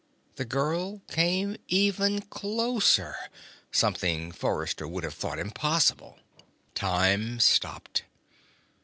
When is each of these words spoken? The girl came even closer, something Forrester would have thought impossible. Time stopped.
The 0.37 0.45
girl 0.45 1.03
came 1.11 1.57
even 1.67 2.21
closer, 2.21 3.15
something 3.71 4.31
Forrester 4.31 4.87
would 4.87 5.03
have 5.03 5.13
thought 5.13 5.37
impossible. 5.37 6.17
Time 6.73 7.39
stopped. 7.39 8.05